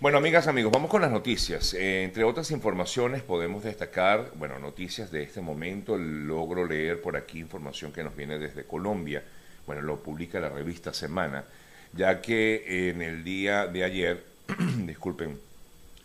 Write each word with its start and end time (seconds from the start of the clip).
Bueno, 0.00 0.16
amigas, 0.16 0.46
amigos, 0.46 0.72
vamos 0.72 0.90
con 0.90 1.02
las 1.02 1.10
noticias. 1.10 1.74
Eh, 1.74 2.04
entre 2.04 2.24
otras 2.24 2.50
informaciones 2.52 3.20
podemos 3.22 3.62
destacar, 3.62 4.30
bueno, 4.34 4.58
noticias 4.58 5.10
de 5.10 5.22
este 5.22 5.42
momento. 5.42 5.98
Logro 5.98 6.64
leer 6.64 7.02
por 7.02 7.18
aquí 7.18 7.38
información 7.38 7.92
que 7.92 8.02
nos 8.02 8.16
viene 8.16 8.38
desde 8.38 8.64
Colombia. 8.64 9.22
Bueno, 9.66 9.82
lo 9.82 10.02
publica 10.02 10.40
la 10.40 10.48
revista 10.48 10.94
Semana, 10.94 11.44
ya 11.92 12.22
que 12.22 12.88
en 12.88 13.02
el 13.02 13.22
día 13.24 13.66
de 13.66 13.84
ayer, 13.84 14.24
disculpen, 14.86 15.38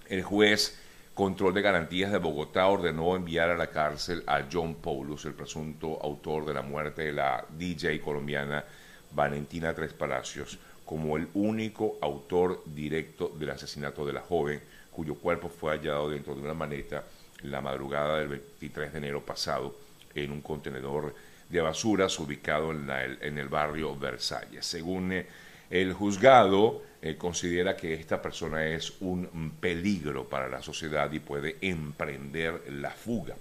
el 0.09 0.23
juez 0.23 0.77
Control 1.13 1.53
de 1.53 1.61
Garantías 1.61 2.11
de 2.11 2.17
Bogotá 2.17 2.67
ordenó 2.67 3.15
enviar 3.15 3.49
a 3.49 3.55
la 3.55 3.67
cárcel 3.67 4.23
a 4.27 4.43
John 4.51 4.75
Paulus, 4.75 5.23
el 5.23 5.35
presunto 5.35 6.01
autor 6.03 6.45
de 6.45 6.53
la 6.53 6.63
muerte 6.63 7.03
de 7.03 7.13
la 7.13 7.45
DJ 7.57 8.01
colombiana 8.01 8.65
Valentina 9.13 9.73
Tres 9.73 9.93
Palacios 9.93 10.59
como 10.85 11.17
el 11.17 11.27
único 11.33 11.97
autor 12.01 12.63
directo 12.65 13.29
del 13.29 13.49
asesinato 13.49 14.05
de 14.05 14.13
la 14.13 14.21
joven, 14.21 14.61
cuyo 14.91 15.15
cuerpo 15.15 15.49
fue 15.49 15.71
hallado 15.71 16.09
dentro 16.09 16.35
de 16.35 16.41
una 16.41 16.53
maneta 16.53 17.03
la 17.41 17.61
madrugada 17.61 18.19
del 18.19 18.29
23 18.29 18.91
de 18.93 18.97
enero 18.97 19.25
pasado 19.25 19.75
en 20.13 20.31
un 20.31 20.41
contenedor 20.41 21.13
de 21.49 21.61
basuras 21.61 22.17
ubicado 22.19 22.71
en, 22.71 22.89
en 23.21 23.37
el 23.37 23.49
barrio 23.49 23.95
Versalles. 23.95 24.65
Según 24.65 25.11
eh, 25.11 25.27
el 25.69 25.93
juzgado, 25.93 26.81
eh, 27.01 27.17
considera 27.17 27.75
que 27.75 27.93
esta 27.93 28.21
persona 28.21 28.65
es 28.65 28.93
un 29.01 29.53
peligro 29.59 30.27
para 30.27 30.47
la 30.47 30.61
sociedad 30.61 31.11
y 31.11 31.19
puede 31.19 31.57
emprender 31.61 32.63
la 32.71 32.91
fuga, 32.91 33.35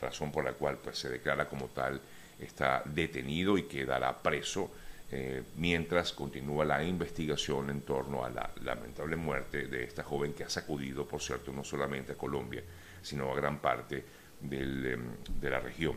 razón 0.00 0.30
por 0.30 0.44
la 0.44 0.52
cual 0.52 0.78
pues, 0.82 0.98
se 0.98 1.08
declara 1.08 1.48
como 1.48 1.66
tal, 1.66 2.00
está 2.38 2.82
detenido 2.84 3.58
y 3.58 3.64
quedará 3.64 4.16
preso 4.18 4.70
eh, 5.10 5.42
mientras 5.56 6.12
continúa 6.12 6.66
la 6.66 6.84
investigación 6.84 7.70
en 7.70 7.80
torno 7.80 8.24
a 8.24 8.30
la 8.30 8.50
lamentable 8.62 9.16
muerte 9.16 9.66
de 9.66 9.84
esta 9.84 10.02
joven 10.02 10.34
que 10.34 10.44
ha 10.44 10.50
sacudido, 10.50 11.06
por 11.06 11.22
cierto, 11.22 11.50
no 11.50 11.64
solamente 11.64 12.12
a 12.12 12.16
Colombia, 12.16 12.62
sino 13.00 13.32
a 13.32 13.34
gran 13.34 13.58
parte 13.58 14.04
em, 14.50 15.00
de 15.40 15.50
la 15.50 15.60
región. 15.60 15.96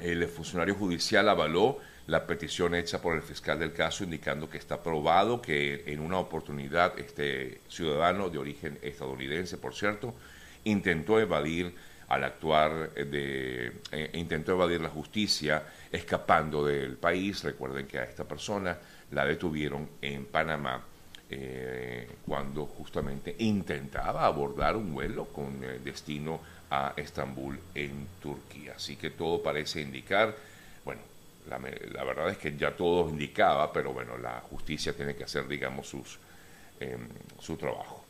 El 0.00 0.26
funcionario 0.28 0.74
judicial 0.76 1.28
avaló 1.28 1.78
la 2.06 2.26
petición 2.26 2.74
hecha 2.74 3.00
por 3.00 3.16
el 3.16 3.22
fiscal 3.22 3.58
del 3.58 3.72
caso, 3.72 4.04
indicando 4.04 4.48
que 4.48 4.58
está 4.58 4.82
probado 4.82 5.42
que 5.42 5.82
en 5.86 6.00
una 6.00 6.18
oportunidad 6.18 6.98
este 6.98 7.60
ciudadano 7.68 8.28
de 8.28 8.38
origen 8.38 8.78
estadounidense, 8.82 9.58
por 9.58 9.74
cierto, 9.74 10.14
intentó 10.64 11.20
evadir 11.20 11.74
al 12.12 12.24
actuar 12.24 12.92
de 12.92 13.72
eh, 13.90 14.10
intentó 14.12 14.52
evadir 14.52 14.82
la 14.82 14.90
justicia 14.90 15.62
escapando 15.90 16.62
del 16.62 16.98
país. 16.98 17.42
Recuerden 17.42 17.86
que 17.86 17.98
a 17.98 18.04
esta 18.04 18.24
persona 18.24 18.76
la 19.12 19.24
detuvieron 19.24 19.88
en 20.02 20.26
Panamá 20.26 20.84
eh, 21.30 22.06
cuando 22.26 22.66
justamente 22.66 23.34
intentaba 23.38 24.26
abordar 24.26 24.76
un 24.76 24.92
vuelo 24.92 25.24
con 25.24 25.64
eh, 25.64 25.80
destino 25.82 26.38
a 26.68 26.92
Estambul 26.94 27.58
en 27.74 28.06
Turquía. 28.20 28.74
Así 28.76 28.96
que 28.96 29.08
todo 29.08 29.42
parece 29.42 29.80
indicar, 29.80 30.36
bueno, 30.84 31.00
la, 31.48 31.58
la, 31.58 32.04
verdad 32.04 32.28
es 32.28 32.36
que 32.36 32.54
ya 32.58 32.76
todo 32.76 33.08
indicaba, 33.08 33.72
pero 33.72 33.94
bueno, 33.94 34.18
la 34.18 34.38
justicia 34.40 34.92
tiene 34.92 35.16
que 35.16 35.24
hacer, 35.24 35.48
digamos, 35.48 35.88
sus, 35.88 36.18
em, 36.78 37.08
su 37.40 37.56
trabajo. 37.56 38.04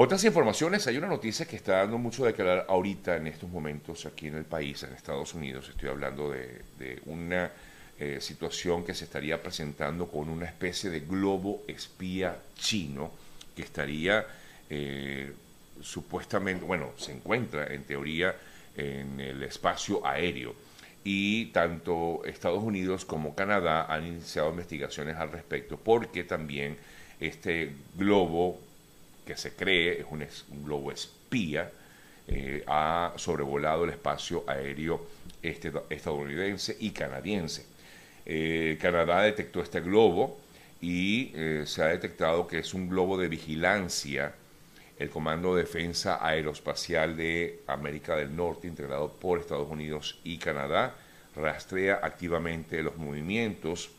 Otras 0.00 0.22
informaciones, 0.22 0.86
hay 0.86 0.96
una 0.96 1.08
noticia 1.08 1.44
que 1.44 1.56
está 1.56 1.78
dando 1.78 1.98
mucho 1.98 2.24
de 2.24 2.32
que 2.32 2.42
hablar 2.42 2.66
ahorita 2.68 3.16
en 3.16 3.26
estos 3.26 3.50
momentos 3.50 4.06
aquí 4.06 4.28
en 4.28 4.36
el 4.36 4.44
país, 4.44 4.80
en 4.84 4.92
Estados 4.92 5.34
Unidos. 5.34 5.68
Estoy 5.68 5.88
hablando 5.88 6.30
de, 6.30 7.02
una 7.06 7.50
eh, 7.98 8.18
situación 8.20 8.84
que 8.84 8.94
se 8.94 9.06
estaría 9.06 9.42
presentando 9.42 10.06
con 10.06 10.28
una 10.28 10.46
especie 10.46 10.88
de 10.88 11.00
globo 11.00 11.64
espía 11.66 12.36
chino 12.54 13.10
que 13.56 13.62
estaría 13.62 14.24
eh, 14.70 15.32
supuestamente, 15.82 16.64
bueno, 16.64 16.92
se 16.96 17.10
encuentra 17.10 17.66
en 17.66 17.82
teoría 17.82 18.36
en 18.76 19.18
el 19.18 19.42
espacio 19.42 20.06
aéreo. 20.06 20.54
Y 21.02 21.46
tanto 21.46 22.22
Estados 22.24 22.62
Unidos 22.62 23.04
como 23.04 23.34
Canadá 23.34 23.92
han 23.92 24.06
iniciado 24.06 24.50
investigaciones 24.50 25.16
al 25.16 25.32
respecto 25.32 25.76
porque 25.76 26.22
también 26.22 26.76
este 27.18 27.72
globo 27.96 28.60
que 29.28 29.36
se 29.36 29.52
cree 29.52 30.00
es 30.00 30.06
un, 30.48 30.64
globo 30.64 30.90
espía, 30.90 31.70
eh, 32.26 32.64
ha 32.66 33.12
sobrevolado 33.16 33.84
el 33.84 33.90
espacio 33.90 34.42
aéreo 34.46 35.06
este, 35.42 35.70
estadounidense 35.90 36.74
y 36.80 36.92
canadiense. 36.92 37.66
Eh, 38.24 38.78
Canadá 38.80 39.20
detectó 39.20 39.60
este 39.60 39.82
globo 39.82 40.40
y 40.80 41.30
eh, 41.34 41.64
se 41.66 41.82
ha 41.82 41.88
detectado 41.88 42.46
que 42.46 42.60
es 42.60 42.72
un 42.72 42.88
globo 42.88 43.18
de 43.18 43.28
vigilancia. 43.28 44.34
El 44.98 45.10
Comando 45.10 45.54
de 45.54 45.64
Defensa 45.64 46.26
Aeroespacial 46.26 47.14
de 47.14 47.60
América 47.66 48.16
del 48.16 48.34
Norte, 48.34 48.66
integrado 48.66 49.12
por 49.12 49.38
Estados 49.38 49.68
Unidos 49.68 50.20
y 50.24 50.38
Canadá, 50.38 50.94
rastrea 51.36 52.00
activamente 52.02 52.82
los 52.82 52.96
movimientos. 52.96 53.90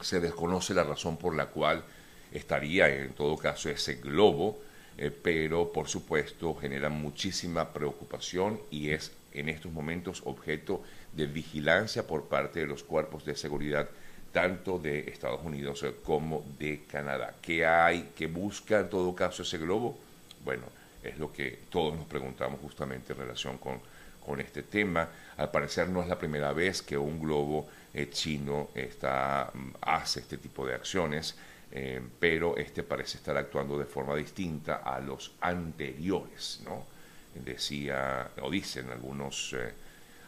Se 0.00 0.20
desconoce 0.20 0.72
la 0.72 0.84
razón 0.84 1.18
por 1.18 1.36
la 1.36 1.46
cual 1.46 1.84
estaría 2.32 2.88
en 2.88 3.12
todo 3.12 3.36
caso 3.36 3.70
ese 3.70 3.96
globo, 3.96 4.58
eh, 4.96 5.10
pero 5.10 5.72
por 5.72 5.88
supuesto 5.88 6.54
genera 6.54 6.88
muchísima 6.88 7.72
preocupación 7.72 8.60
y 8.70 8.90
es 8.90 9.12
en 9.32 9.48
estos 9.48 9.72
momentos 9.72 10.22
objeto 10.24 10.82
de 11.12 11.26
vigilancia 11.26 12.06
por 12.06 12.24
parte 12.24 12.60
de 12.60 12.66
los 12.66 12.82
cuerpos 12.82 13.24
de 13.24 13.36
seguridad 13.36 13.88
tanto 14.32 14.78
de 14.78 15.00
Estados 15.10 15.40
Unidos 15.44 15.82
eh, 15.82 15.94
como 16.04 16.44
de 16.58 16.84
Canadá. 16.90 17.34
¿Qué 17.40 17.64
hay? 17.66 18.10
¿Qué 18.16 18.26
busca 18.26 18.80
en 18.80 18.90
todo 18.90 19.14
caso 19.14 19.42
ese 19.42 19.58
globo? 19.58 19.98
Bueno, 20.44 20.64
es 21.02 21.18
lo 21.18 21.32
que 21.32 21.58
todos 21.70 21.96
nos 21.96 22.06
preguntamos 22.06 22.60
justamente 22.60 23.12
en 23.12 23.18
relación 23.20 23.58
con, 23.58 23.80
con 24.24 24.40
este 24.40 24.62
tema. 24.62 25.08
Al 25.36 25.50
parecer 25.50 25.88
no 25.88 26.02
es 26.02 26.08
la 26.08 26.18
primera 26.18 26.52
vez 26.52 26.82
que 26.82 26.98
un 26.98 27.20
globo 27.20 27.68
eh, 27.94 28.10
chino 28.10 28.68
está, 28.74 29.50
mm, 29.52 29.70
hace 29.80 30.20
este 30.20 30.38
tipo 30.38 30.66
de 30.66 30.74
acciones. 30.74 31.36
Eh, 31.70 32.00
pero 32.18 32.56
este 32.56 32.82
parece 32.82 33.18
estar 33.18 33.36
actuando 33.36 33.78
de 33.78 33.84
forma 33.84 34.14
distinta 34.14 34.76
a 34.76 35.00
los 35.00 35.32
anteriores, 35.40 36.60
¿no? 36.64 36.86
Decía, 37.34 38.30
o 38.40 38.50
dicen 38.50 38.90
algunos, 38.90 39.54
eh, 39.56 39.72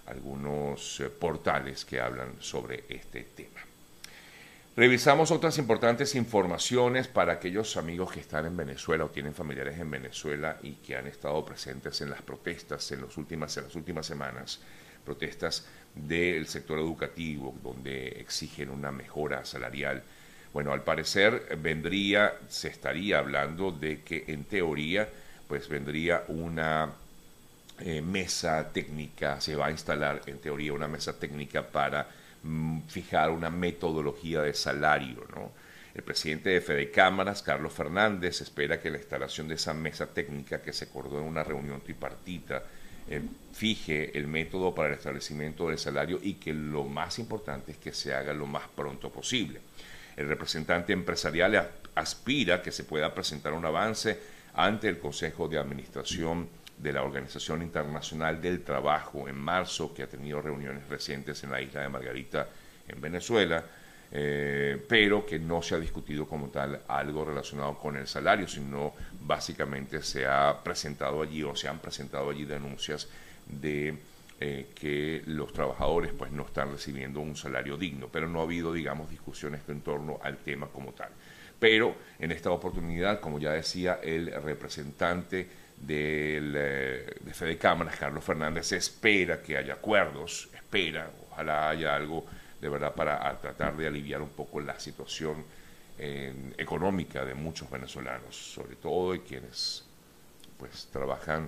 algunos 0.06 1.00
eh, 1.00 1.08
portales 1.08 1.84
que 1.84 1.98
hablan 1.98 2.34
sobre 2.40 2.84
este 2.88 3.22
tema. 3.34 3.60
Revisamos 4.76 5.30
otras 5.30 5.58
importantes 5.58 6.14
informaciones 6.14 7.08
para 7.08 7.32
aquellos 7.32 7.76
amigos 7.76 8.12
que 8.12 8.20
están 8.20 8.46
en 8.46 8.56
Venezuela 8.56 9.04
o 9.04 9.08
tienen 9.08 9.34
familiares 9.34 9.78
en 9.78 9.90
Venezuela 9.90 10.58
y 10.62 10.74
que 10.74 10.94
han 10.96 11.06
estado 11.06 11.44
presentes 11.44 12.00
en 12.02 12.10
las 12.10 12.22
protestas 12.22 12.92
en, 12.92 13.00
los 13.00 13.16
últimas, 13.16 13.56
en 13.56 13.64
las 13.64 13.74
últimas 13.74 14.06
semanas, 14.06 14.60
protestas 15.04 15.66
del 15.94 16.46
sector 16.46 16.78
educativo, 16.78 17.54
donde 17.62 18.08
exigen 18.20 18.70
una 18.70 18.92
mejora 18.92 19.44
salarial 19.44 20.04
bueno, 20.52 20.72
al 20.72 20.82
parecer 20.82 21.56
vendría, 21.60 22.34
se 22.48 22.68
estaría 22.68 23.18
hablando 23.18 23.70
de 23.70 24.02
que 24.02 24.24
en 24.28 24.44
teoría, 24.44 25.08
pues 25.46 25.68
vendría 25.68 26.24
una 26.28 26.90
eh, 27.78 28.02
mesa 28.02 28.72
técnica, 28.72 29.40
se 29.40 29.56
va 29.56 29.66
a 29.66 29.70
instalar 29.70 30.22
en 30.26 30.38
teoría 30.38 30.72
una 30.72 30.88
mesa 30.88 31.18
técnica 31.18 31.66
para 31.66 32.08
mm, 32.42 32.80
fijar 32.88 33.30
una 33.30 33.48
metodología 33.48 34.42
de 34.42 34.54
salario, 34.54 35.24
¿no? 35.34 35.52
El 35.94 36.02
presidente 36.02 36.50
de 36.50 36.60
Fede 36.60 36.90
Cámaras, 36.90 37.42
Carlos 37.42 37.72
Fernández, 37.72 38.40
espera 38.40 38.80
que 38.80 38.90
la 38.90 38.98
instalación 38.98 39.48
de 39.48 39.54
esa 39.54 39.74
mesa 39.74 40.06
técnica 40.06 40.62
que 40.62 40.72
se 40.72 40.84
acordó 40.84 41.18
en 41.18 41.26
una 41.26 41.42
reunión 41.42 41.80
tripartita 41.80 42.62
eh, 43.08 43.22
fije 43.52 44.16
el 44.16 44.28
método 44.28 44.74
para 44.74 44.88
el 44.88 44.94
establecimiento 44.94 45.68
del 45.68 45.78
salario 45.78 46.20
y 46.22 46.34
que 46.34 46.52
lo 46.52 46.84
más 46.84 47.18
importante 47.18 47.72
es 47.72 47.78
que 47.78 47.92
se 47.92 48.14
haga 48.14 48.32
lo 48.32 48.46
más 48.46 48.68
pronto 48.68 49.10
posible. 49.10 49.60
El 50.20 50.28
representante 50.28 50.92
empresarial 50.92 51.70
aspira 51.94 52.60
que 52.60 52.72
se 52.72 52.84
pueda 52.84 53.14
presentar 53.14 53.54
un 53.54 53.64
avance 53.64 54.18
ante 54.52 54.86
el 54.86 54.98
Consejo 54.98 55.48
de 55.48 55.58
Administración 55.58 56.46
de 56.76 56.92
la 56.92 57.02
Organización 57.02 57.62
Internacional 57.62 58.38
del 58.38 58.62
Trabajo 58.62 59.28
en 59.28 59.38
marzo, 59.38 59.94
que 59.94 60.02
ha 60.02 60.06
tenido 60.06 60.42
reuniones 60.42 60.86
recientes 60.90 61.42
en 61.42 61.52
la 61.52 61.62
isla 61.62 61.80
de 61.80 61.88
Margarita, 61.88 62.46
en 62.86 63.00
Venezuela, 63.00 63.64
eh, 64.12 64.84
pero 64.86 65.24
que 65.24 65.38
no 65.38 65.62
se 65.62 65.76
ha 65.76 65.78
discutido 65.78 66.28
como 66.28 66.48
tal 66.48 66.82
algo 66.86 67.24
relacionado 67.24 67.78
con 67.78 67.96
el 67.96 68.06
salario, 68.06 68.46
sino 68.46 68.92
básicamente 69.22 70.02
se 70.02 70.26
ha 70.26 70.54
presentado 70.62 71.22
allí 71.22 71.42
o 71.44 71.56
se 71.56 71.66
han 71.66 71.78
presentado 71.78 72.28
allí 72.28 72.44
denuncias 72.44 73.08
de 73.46 73.96
eh, 74.42 74.68
que 74.74 75.22
los 75.26 75.52
trabajadores 75.52 76.12
pues 76.16 76.32
no 76.32 76.46
están 76.46 76.72
recibiendo 76.72 77.20
un 77.20 77.36
salario 77.36 77.76
digno, 77.76 78.08
pero 78.10 78.26
no 78.26 78.40
ha 78.40 78.44
habido, 78.44 78.72
digamos, 78.72 79.10
discusiones 79.10 79.60
en 79.68 79.82
torno 79.82 80.18
al 80.22 80.38
tema 80.38 80.66
como 80.68 80.92
tal. 80.92 81.10
Pero 81.58 81.94
en 82.18 82.32
esta 82.32 82.50
oportunidad, 82.50 83.20
como 83.20 83.38
ya 83.38 83.52
decía 83.52 84.00
el 84.02 84.32
representante 84.42 85.46
del, 85.76 86.54
eh, 86.56 87.16
de 87.20 87.34
Fede 87.34 87.58
Cámaras, 87.58 87.96
Carlos 87.96 88.24
Fernández, 88.24 88.72
espera 88.72 89.42
que 89.42 89.58
haya 89.58 89.74
acuerdos, 89.74 90.48
espera, 90.54 91.10
ojalá 91.30 91.68
haya 91.68 91.94
algo 91.94 92.24
de 92.62 92.68
verdad 92.70 92.94
para 92.94 93.38
tratar 93.42 93.76
de 93.76 93.88
aliviar 93.88 94.22
un 94.22 94.30
poco 94.30 94.58
la 94.60 94.80
situación 94.80 95.44
económica 96.56 97.26
de 97.26 97.34
muchos 97.34 97.70
venezolanos, 97.70 98.34
sobre 98.34 98.76
todo 98.76 99.12
de 99.12 99.20
quienes 99.20 99.84
pues 100.56 100.88
trabajan 100.90 101.46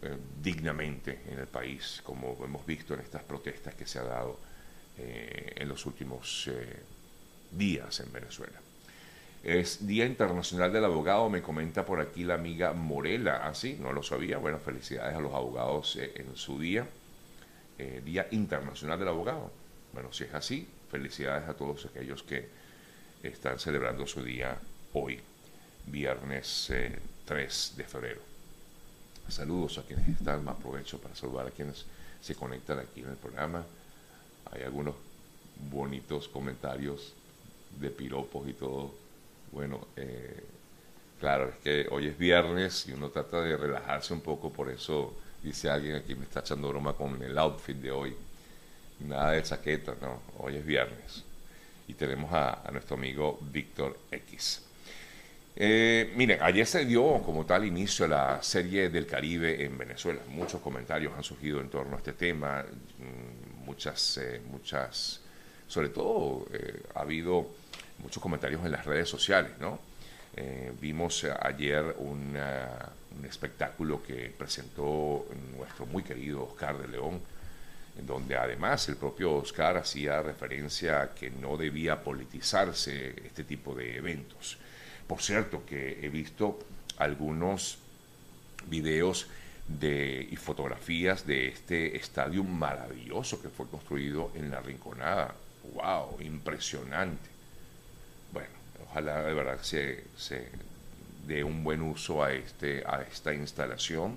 eh, 0.00 0.16
dignamente 0.40 1.22
en 1.28 1.40
el 1.40 1.48
país, 1.48 2.00
como 2.04 2.38
hemos 2.44 2.64
visto 2.64 2.94
en 2.94 3.00
estas 3.00 3.24
protestas 3.24 3.74
que 3.74 3.84
se 3.84 3.98
ha 3.98 4.04
dado 4.04 4.38
eh, 4.96 5.54
en 5.56 5.68
los 5.68 5.84
últimos 5.86 6.48
eh, 6.52 6.82
días 7.50 7.98
en 7.98 8.12
Venezuela. 8.12 8.60
Es 9.42 9.84
Día 9.84 10.06
Internacional 10.06 10.72
del 10.72 10.84
Abogado, 10.84 11.28
me 11.28 11.42
comenta 11.42 11.84
por 11.84 12.00
aquí 12.00 12.22
la 12.22 12.34
amiga 12.34 12.72
Morela. 12.74 13.40
Ah, 13.42 13.54
sí, 13.54 13.76
no 13.80 13.92
lo 13.92 14.04
sabía. 14.04 14.38
Bueno, 14.38 14.60
felicidades 14.60 15.16
a 15.16 15.20
los 15.20 15.34
abogados 15.34 15.96
en 15.96 16.36
su 16.36 16.60
día. 16.60 16.86
día 18.04 18.28
Internacional 18.30 18.98
del 18.98 19.08
Abogado. 19.08 19.50
Bueno, 19.92 20.12
si 20.12 20.24
es 20.24 20.34
así, 20.34 20.68
felicidades 20.90 21.48
a 21.48 21.54
todos 21.54 21.86
aquellos 21.86 22.22
que 22.22 22.48
están 23.22 23.58
celebrando 23.58 24.06
su 24.06 24.22
día 24.22 24.58
hoy, 24.92 25.20
viernes 25.86 26.72
3 27.24 27.74
de 27.76 27.84
febrero. 27.84 28.37
Saludos 29.28 29.76
a 29.76 29.82
quienes 29.82 30.08
están, 30.08 30.42
más 30.42 30.56
provecho 30.56 30.98
para 30.98 31.14
saludar 31.14 31.46
a 31.48 31.50
quienes 31.50 31.84
se 32.20 32.34
conectan 32.34 32.78
aquí 32.78 33.00
en 33.00 33.10
el 33.10 33.16
programa. 33.16 33.64
Hay 34.50 34.62
algunos 34.62 34.94
bonitos 35.70 36.28
comentarios 36.28 37.12
de 37.78 37.90
piropos 37.90 38.48
y 38.48 38.54
todo. 38.54 38.94
Bueno, 39.52 39.88
eh, 39.96 40.44
claro, 41.20 41.50
es 41.50 41.56
que 41.56 41.88
hoy 41.90 42.06
es 42.06 42.16
viernes 42.16 42.86
y 42.88 42.92
uno 42.92 43.10
trata 43.10 43.42
de 43.42 43.56
relajarse 43.56 44.14
un 44.14 44.22
poco, 44.22 44.50
por 44.50 44.70
eso 44.70 45.14
dice 45.42 45.68
alguien 45.68 45.96
aquí 45.96 46.14
me 46.14 46.24
está 46.24 46.40
echando 46.40 46.68
broma 46.70 46.94
con 46.94 47.22
el 47.22 47.36
outfit 47.38 47.76
de 47.76 47.90
hoy. 47.90 48.16
Nada 49.00 49.32
de 49.32 49.42
chaqueta, 49.42 49.94
no, 50.00 50.22
hoy 50.38 50.56
es 50.56 50.64
viernes. 50.64 51.22
Y 51.86 51.94
tenemos 51.94 52.32
a, 52.32 52.66
a 52.66 52.70
nuestro 52.70 52.96
amigo 52.96 53.38
Víctor 53.42 53.98
X. 54.10 54.67
Eh, 55.56 56.12
miren, 56.14 56.40
ayer 56.42 56.66
se 56.66 56.84
dio 56.84 57.20
como 57.24 57.44
tal 57.44 57.64
inicio 57.64 58.04
a 58.04 58.08
la 58.08 58.42
serie 58.42 58.90
del 58.90 59.06
Caribe 59.06 59.64
en 59.64 59.76
Venezuela. 59.76 60.20
Muchos 60.28 60.60
comentarios 60.60 61.12
han 61.16 61.24
surgido 61.24 61.60
en 61.60 61.68
torno 61.68 61.96
a 61.96 61.98
este 61.98 62.12
tema, 62.12 62.64
mm, 62.98 63.64
muchas, 63.66 64.18
eh, 64.18 64.40
muchas, 64.50 65.20
sobre 65.66 65.88
todo 65.88 66.46
eh, 66.52 66.82
ha 66.94 67.00
habido 67.00 67.48
muchos 67.98 68.22
comentarios 68.22 68.64
en 68.64 68.72
las 68.72 68.86
redes 68.86 69.08
sociales, 69.08 69.52
¿no? 69.60 69.80
Eh, 70.36 70.72
vimos 70.80 71.26
ayer 71.40 71.96
un 71.98 72.38
espectáculo 73.24 74.00
que 74.02 74.32
presentó 74.38 75.26
nuestro 75.56 75.86
muy 75.86 76.04
querido 76.04 76.44
Oscar 76.44 76.78
de 76.78 76.86
León, 76.86 77.20
en 77.98 78.06
donde 78.06 78.36
además 78.36 78.88
el 78.88 78.96
propio 78.96 79.34
Oscar 79.34 79.76
hacía 79.76 80.22
referencia 80.22 81.02
a 81.02 81.14
que 81.14 81.30
no 81.30 81.56
debía 81.56 82.00
politizarse 82.02 83.14
este 83.26 83.42
tipo 83.42 83.74
de 83.74 83.96
eventos. 83.96 84.58
Por 85.08 85.22
cierto, 85.22 85.64
que 85.64 85.98
he 86.02 86.10
visto 86.10 86.58
algunos 86.98 87.78
videos 88.66 89.26
de, 89.66 90.28
y 90.30 90.36
fotografías 90.36 91.26
de 91.26 91.48
este 91.48 91.96
estadio 91.96 92.44
maravilloso 92.44 93.40
que 93.40 93.48
fue 93.48 93.66
construido 93.68 94.30
en 94.34 94.50
la 94.50 94.60
Rinconada. 94.60 95.34
¡Wow! 95.74 96.20
Impresionante. 96.20 97.30
Bueno, 98.32 98.50
ojalá 98.86 99.22
de 99.22 99.34
verdad 99.34 99.58
se, 99.62 100.04
se 100.16 100.48
dé 101.26 101.42
un 101.42 101.64
buen 101.64 101.82
uso 101.82 102.22
a, 102.22 102.32
este, 102.32 102.84
a 102.86 103.02
esta 103.02 103.32
instalación. 103.32 104.16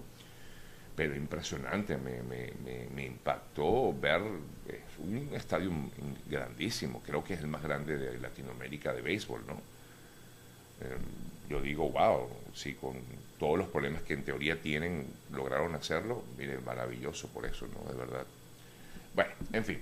Pero 0.93 1.15
impresionante, 1.15 1.97
me, 1.97 2.21
me, 2.21 2.51
me, 2.93 3.05
impactó 3.05 3.97
ver 3.97 4.21
un 4.21 5.29
estadio 5.33 5.71
grandísimo, 6.29 7.01
creo 7.01 7.23
que 7.23 7.33
es 7.33 7.39
el 7.39 7.47
más 7.47 7.63
grande 7.63 7.97
de 7.97 8.19
Latinoamérica 8.19 8.93
de 8.93 9.01
béisbol, 9.01 9.47
¿no? 9.47 9.61
Eh, 10.81 10.97
yo 11.49 11.61
digo, 11.61 11.89
wow, 11.89 12.29
si 12.53 12.73
con 12.73 12.95
todos 13.39 13.57
los 13.57 13.67
problemas 13.67 14.03
que 14.03 14.13
en 14.13 14.23
teoría 14.23 14.61
tienen 14.61 15.05
lograron 15.31 15.75
hacerlo, 15.75 16.23
mire, 16.37 16.59
maravilloso 16.59 17.27
por 17.27 17.45
eso, 17.45 17.67
¿no? 17.67 17.91
De 17.91 17.97
verdad. 17.97 18.25
Bueno, 19.13 19.31
en 19.51 19.65
fin. 19.65 19.79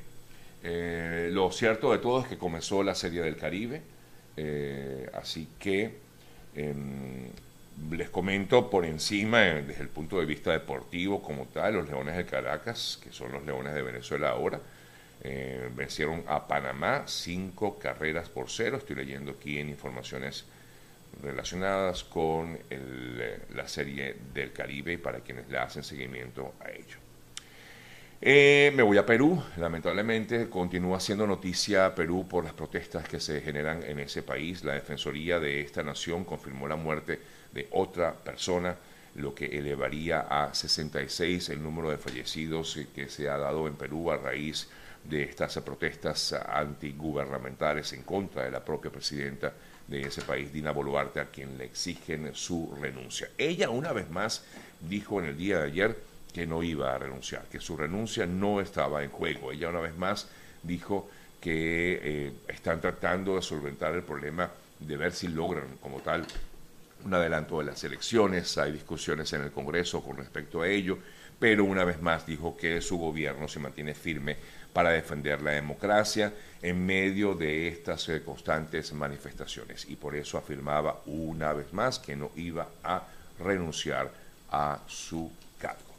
Eh, 0.63 1.30
lo 1.31 1.51
cierto 1.51 1.92
de 1.92 2.00
todo 2.00 2.22
es 2.22 2.28
que 2.28 2.38
comenzó 2.38 2.84
la 2.84 2.96
Serie 2.96 3.22
del 3.22 3.38
Caribe, 3.38 3.81
eh, 4.36 5.10
así 5.13 5.48
que 5.57 5.94
em, 6.56 7.30
les 7.92 8.10
comento 8.10 8.69
por 8.69 8.86
encima, 8.86 9.40
desde 9.40 9.81
el 9.81 9.90
punto 9.90 10.19
de 10.19 10.25
vista 10.25 10.51
deportivo 10.51 11.22
como 11.22 11.46
tal, 11.46 11.75
los 11.75 11.88
Leones 11.88 12.18
de 12.18 12.25
Caracas, 12.25 13.00
que 13.01 13.12
son 13.13 13.31
los 13.31 13.46
Leones 13.46 13.74
de 13.74 13.81
Venezuela 13.81 14.31
ahora, 14.31 14.60
vencieron 15.75 16.24
a 16.28 16.48
Panamá 16.48 17.04
cinco 17.06 17.78
carreras 17.78 18.30
por 18.30 18.50
cero. 18.50 18.78
Estoy 18.78 18.96
leyendo 18.96 19.31
aquí 19.31 19.60
en 19.60 19.69
informaciones 19.69 20.46
relacionadas 21.21 22.03
con 22.03 22.57
eh, 22.69 23.39
la 23.53 23.67
serie 23.67 24.15
del 24.33 24.51
Caribe 24.53 24.94
y 24.94 24.97
para 24.97 25.19
quienes 25.19 25.50
le 25.50 25.57
hacen 25.57 25.83
seguimiento 25.83 26.53
a 26.59 26.71
ello. 26.71 26.97
Eh, 28.21 28.73
me 28.75 28.83
voy 28.83 28.97
a 28.97 29.06
Perú, 29.06 29.41
lamentablemente 29.56 30.50
continúa 30.50 31.00
siendo 31.00 31.25
noticia 31.25 31.95
Perú 31.95 32.27
por 32.27 32.44
las 32.44 32.51
protestas 32.51 33.07
que 33.07 33.19
se 33.19 33.39
generan 33.39 33.81
en 33.83 34.00
ese 34.00 34.23
país. 34.23 34.63
La 34.65 34.73
Defensoría 34.73 35.39
de 35.39 35.61
esta 35.61 35.83
nación 35.83 36.25
confirmó 36.25 36.67
la 36.67 36.75
muerte 36.75 37.21
de 37.53 37.67
otra 37.71 38.13
persona, 38.13 38.75
lo 39.15 39.33
que 39.33 39.45
elevaría 39.45 40.19
a 40.29 40.53
66 40.53 41.47
el 41.50 41.63
número 41.63 41.89
de 41.89 41.97
fallecidos 41.97 42.77
que 42.94 43.07
se 43.07 43.29
ha 43.29 43.38
dado 43.38 43.67
en 43.67 43.75
Perú 43.75 44.12
a 44.12 44.17
raíz 44.17 44.67
de 44.67 44.79
estas 45.12 45.57
protestas 45.60 46.34
antigubernamentales 46.34 47.94
en 47.94 48.04
contra 48.04 48.44
de 48.44 48.51
la 48.51 48.63
propia 48.63 48.92
presidenta 48.92 49.54
de 49.88 50.01
ese 50.01 50.22
país, 50.22 50.54
Dina 50.54 50.72
Boluarte, 50.72 51.19
a 51.19 51.25
quien 51.25 51.57
le 51.57 51.66
exigen 51.66 52.34
su 52.36 52.75
renuncia. 52.80 53.30
Ella 53.38 53.69
una 53.69 53.92
vez 53.92 54.10
más 54.10 54.44
dijo 54.80 55.19
en 55.19 55.28
el 55.28 55.38
día 55.38 55.60
de 55.60 55.66
ayer 55.66 55.98
que 56.31 56.46
no 56.46 56.62
iba 56.62 56.94
a 56.94 56.98
renunciar, 56.98 57.46
que 57.51 57.60
su 57.60 57.75
renuncia 57.75 58.25
no 58.25 58.62
estaba 58.62 59.04
en 59.04 59.10
juego. 59.10 59.51
Ella 59.51 59.69
una 59.69 59.80
vez 59.80 59.98
más 59.98 60.28
dijo 60.62 61.10
que 61.42 62.00
eh, 62.01 62.34
están 62.48 62.81
tratando 62.81 63.36
de 63.36 63.42
solventar 63.42 63.96
el 63.96 64.04
problema 64.04 64.51
de 64.80 64.98
ver 64.98 65.12
si 65.12 65.28
logran 65.28 65.78
como 65.81 66.00
tal 66.00 66.25
un 67.06 67.13
adelanto 67.13 67.60
de 67.60 67.66
las 67.66 67.84
elecciones, 67.84 68.57
hay 68.57 68.74
discusiones 68.74 69.31
en 69.34 69.42
el 69.42 69.51
Congreso 69.51 70.04
con 70.04 70.18
respecto 70.18 70.62
a 70.62 70.68
ello, 70.68 71.00
pero 71.39 71.63
una 71.63 71.83
vez 71.83 72.01
más 72.01 72.25
dijo 72.25 72.57
que 72.57 72.81
su 72.81 72.97
gobierno 72.97 73.47
se 73.47 73.59
mantiene 73.59 73.94
firme 73.94 74.36
para 74.74 74.91
defender 74.91 75.41
la 75.41 75.51
democracia 75.51 76.33
en 76.62 76.86
medio 76.86 77.33
de 77.33 77.68
estas 77.69 78.09
constantes 78.25 78.94
manifestaciones. 78.94 79.89
Y 79.89 79.95
por 79.95 80.15
eso 80.15 80.38
afirmaba 80.38 81.01
una 81.06 81.53
vez 81.53 81.74
más 81.74 82.00
que 82.00 82.15
no 82.15 82.31
iba 82.36 82.68
a 82.83 83.03
renunciar 83.39 84.12
a 84.51 84.79
su 84.88 85.31
cargo. 85.60 85.89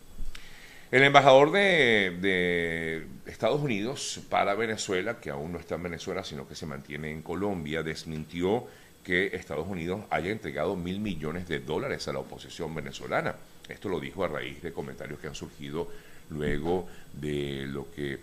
El 0.90 1.04
embajador 1.04 1.52
de, 1.52 3.06
Estados 3.26 3.62
Unidos 3.62 4.20
para 4.28 4.54
Venezuela, 4.54 5.20
que 5.20 5.30
aún 5.30 5.52
no 5.52 5.59
está 5.61 5.76
en 5.76 5.85
Venezuela, 5.85 6.25
sino 6.25 6.49
que 6.49 6.56
se 6.56 6.66
mantiene 6.66 7.12
en 7.12 7.23
Colombia, 7.23 7.85
desmintió 7.85 8.66
que 9.04 9.28
Estados 9.28 9.68
Unidos 9.68 10.02
haya 10.11 10.30
entregado 10.30 10.75
mil 10.75 11.00
millones 11.00 11.47
de 11.49 11.61
dólares 11.61 12.09
a 12.09 12.12
la 12.12 12.18
oposición 12.18 12.75
venezolana. 12.75 13.37
Esto 13.69 13.88
lo 13.88 14.00
dijo 14.00 14.25
a 14.25 14.29
raíz 14.29 14.62
de 14.62 14.73
comentarios 14.73 15.21
que 15.21 15.29
han 15.29 15.35
surgido 15.35 15.88
luego 16.31 16.88
de 17.12 17.67
lo 17.67 17.90
que 17.90 18.19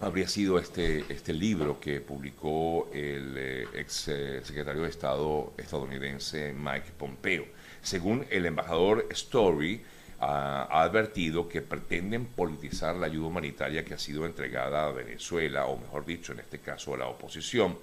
habría 0.00 0.28
sido 0.28 0.58
este, 0.58 1.04
este 1.08 1.32
libro 1.32 1.80
que 1.80 2.00
publicó 2.00 2.90
el 2.92 3.34
eh, 3.36 3.68
ex 3.74 4.08
eh, 4.08 4.40
secretario 4.44 4.82
de 4.82 4.88
Estado 4.90 5.52
estadounidense 5.56 6.52
Mike 6.52 6.92
Pompeo. 6.98 7.46
Según 7.82 8.26
el 8.30 8.46
embajador 8.46 9.06
Story, 9.10 9.82
ha 10.18 10.82
advertido 10.82 11.48
que 11.48 11.60
pretenden 11.60 12.26
politizar 12.26 12.96
la 12.96 13.06
ayuda 13.06 13.26
humanitaria 13.26 13.84
que 13.84 13.94
ha 13.94 13.98
sido 13.98 14.24
entregada 14.24 14.86
a 14.86 14.92
Venezuela, 14.92 15.66
o 15.66 15.78
mejor 15.78 16.06
dicho, 16.06 16.32
en 16.32 16.40
este 16.40 16.58
caso 16.58 16.94
a 16.94 16.98
la 16.98 17.06
oposición, 17.06 17.76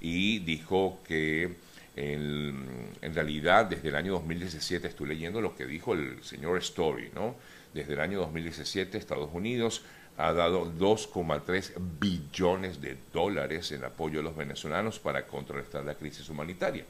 y 0.00 0.38
dijo 0.40 1.00
que 1.06 1.56
en, 1.96 3.14
realidad 3.14 3.66
desde 3.66 3.88
el 3.88 3.94
año 3.94 4.12
2017, 4.14 4.88
estoy 4.88 5.08
leyendo 5.08 5.40
lo 5.40 5.54
que 5.54 5.66
dijo 5.66 5.94
el 5.94 6.22
señor 6.24 6.58
Story, 6.58 7.10
¿no? 7.14 7.36
Desde 7.72 7.94
el 7.94 8.00
año 8.00 8.18
2017 8.20 8.98
Estados 8.98 9.30
Unidos 9.32 9.82
ha 10.16 10.32
dado 10.32 10.72
2,3 10.72 11.72
billones 11.98 12.80
de 12.80 12.96
dólares 13.12 13.72
en 13.72 13.84
apoyo 13.84 14.20
a 14.20 14.22
los 14.22 14.36
venezolanos 14.36 14.98
para 14.98 15.26
contrarrestar 15.26 15.84
la 15.84 15.94
crisis 15.94 16.28
humanitaria. 16.28 16.84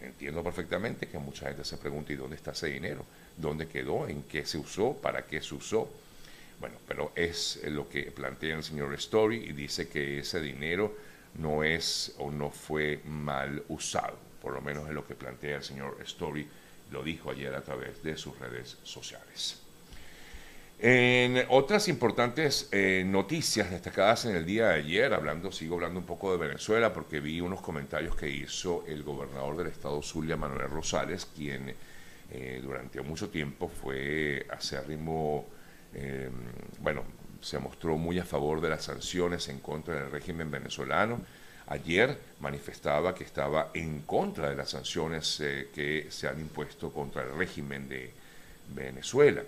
Entiendo 0.00 0.42
perfectamente 0.42 1.08
que 1.08 1.18
mucha 1.18 1.46
gente 1.48 1.64
se 1.64 1.76
pregunta, 1.76 2.12
¿y 2.12 2.16
dónde 2.16 2.36
está 2.36 2.52
ese 2.52 2.68
dinero? 2.68 3.04
¿Dónde 3.36 3.68
quedó? 3.68 4.08
¿En 4.08 4.22
qué 4.22 4.46
se 4.46 4.58
usó? 4.58 4.94
¿Para 4.94 5.26
qué 5.26 5.42
se 5.42 5.54
usó? 5.54 5.90
Bueno, 6.58 6.76
pero 6.86 7.12
es 7.14 7.60
lo 7.64 7.88
que 7.88 8.10
plantea 8.10 8.56
el 8.56 8.62
señor 8.62 8.94
Story 8.94 9.44
y 9.48 9.52
dice 9.52 9.88
que 9.88 10.18
ese 10.18 10.40
dinero 10.40 10.94
no 11.34 11.64
es 11.64 12.14
o 12.18 12.30
no 12.30 12.50
fue 12.50 13.00
mal 13.04 13.62
usado, 13.68 14.16
por 14.40 14.52
lo 14.52 14.60
menos 14.60 14.88
es 14.88 14.94
lo 14.94 15.06
que 15.06 15.14
plantea 15.14 15.56
el 15.56 15.62
señor 15.62 15.96
Story, 16.02 16.48
lo 16.90 17.02
dijo 17.02 17.30
ayer 17.30 17.54
a 17.54 17.62
través 17.62 18.02
de 18.02 18.16
sus 18.16 18.38
redes 18.38 18.78
sociales. 18.82 19.60
En 20.82 21.44
otras 21.50 21.88
importantes 21.88 22.70
eh, 22.72 23.04
noticias 23.06 23.70
destacadas 23.70 24.24
en 24.24 24.34
el 24.34 24.46
día 24.46 24.68
de 24.68 24.74
ayer, 24.76 25.12
hablando, 25.12 25.52
sigo 25.52 25.74
hablando 25.74 26.00
un 26.00 26.06
poco 26.06 26.32
de 26.32 26.38
Venezuela 26.38 26.90
porque 26.90 27.20
vi 27.20 27.38
unos 27.42 27.60
comentarios 27.60 28.16
que 28.16 28.30
hizo 28.30 28.84
el 28.88 29.02
gobernador 29.02 29.58
del 29.58 29.66
estado 29.66 30.00
Zulia, 30.00 30.38
Manuel 30.38 30.70
Rosales, 30.70 31.28
quien 31.36 31.74
eh, 32.30 32.60
durante 32.62 33.02
mucho 33.02 33.28
tiempo 33.28 33.68
fue 33.68 34.46
acérrimo, 34.48 35.44
eh, 35.92 36.30
bueno, 36.78 37.04
se 37.40 37.58
mostró 37.58 37.96
muy 37.96 38.18
a 38.18 38.24
favor 38.24 38.60
de 38.60 38.70
las 38.70 38.84
sanciones 38.84 39.48
en 39.48 39.60
contra 39.60 39.94
del 39.94 40.10
régimen 40.10 40.50
venezolano. 40.50 41.20
Ayer 41.66 42.18
manifestaba 42.40 43.14
que 43.14 43.24
estaba 43.24 43.70
en 43.74 44.00
contra 44.02 44.50
de 44.50 44.56
las 44.56 44.70
sanciones 44.70 45.36
que 45.74 46.06
se 46.10 46.28
han 46.28 46.40
impuesto 46.40 46.92
contra 46.92 47.22
el 47.22 47.36
régimen 47.36 47.88
de 47.88 48.12
Venezuela 48.74 49.42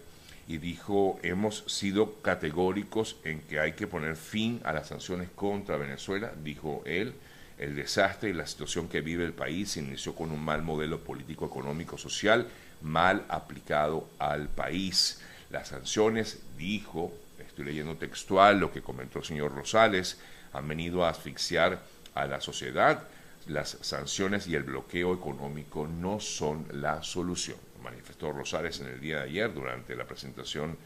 y 0.49 0.59
dijo, 0.59 1.19
hemos 1.23 1.65
sido 1.67 2.21
categóricos 2.21 3.17
en 3.25 3.41
que 3.43 3.61
hay 3.61 3.73
que 3.73 3.87
poner 3.87 4.17
fin 4.17 4.61
a 4.65 4.73
las 4.73 4.89
sanciones 4.89 5.29
contra 5.35 5.77
Venezuela, 5.77 6.33
dijo 6.43 6.83
él. 6.85 7.15
El 7.59 7.77
desastre 7.77 8.31
y 8.31 8.33
la 8.33 8.47
situación 8.47 8.89
que 8.89 9.03
vive 9.03 9.25
el 9.25 9.35
país 9.35 9.77
inició 9.77 10.15
con 10.15 10.33
un 10.33 10.45
mal 10.45 10.63
modelo 10.63 11.01
político, 11.05 11.47
económico, 11.47 11.97
social, 11.97 12.49
mal 12.81 13.25
aplicado 13.29 14.09
al 14.19 14.49
país. 14.49 15.21
Las 15.51 15.69
sanciones, 15.69 16.41
dijo, 16.59 17.13
estoy 17.39 17.65
leyendo 17.65 17.97
textual 17.97 18.59
lo 18.59 18.73
que 18.73 18.83
comentó 18.83 19.19
el 19.19 19.25
señor 19.25 19.55
Rosales, 19.55 20.19
han 20.53 20.69
venido 20.69 21.05
a 21.05 21.11
asfixiar 21.11 21.83
a 22.15 22.27
la 22.27 22.41
sociedad. 22.41 23.05
Las 23.49 23.79
sanciones 23.81 24.47
y 24.47 24.55
el 24.55 24.63
bloqueo 24.63 25.15
económico 25.15 25.87
no 25.89 26.21
son 26.21 26.67
la 26.73 27.03
solución 27.03 27.57
manifestó 27.83 28.33
Rosales 28.33 28.81
en 28.81 28.87
el 28.89 29.01
día 29.01 29.19
de 29.19 29.25
ayer 29.25 29.53
durante 29.53 29.95
la 29.95 30.07
presentación 30.07 30.77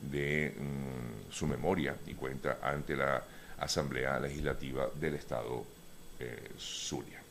de 0.00 0.54
mm, 0.56 1.32
su 1.32 1.46
memoria 1.46 1.96
y 2.06 2.14
cuenta 2.14 2.58
ante 2.62 2.96
la 2.96 3.22
Asamblea 3.58 4.20
Legislativa 4.20 4.88
del 4.94 5.14
Estado 5.14 5.64
eh, 6.20 6.50
Zulia. 6.58 7.23